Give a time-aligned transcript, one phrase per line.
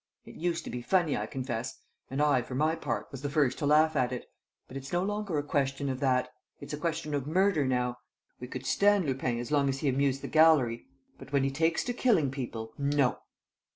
[0.25, 1.77] It used to be funny, I confess,
[2.09, 4.25] and I, for my part, was the first to laugh at it.
[4.67, 6.27] But it's no longer a question of that.
[6.59, 7.97] It's a question of murder now.
[8.39, 10.87] We could stand Lupin, as long as he amused the gallery.
[11.19, 13.19] But, when he takes to killing people, no!"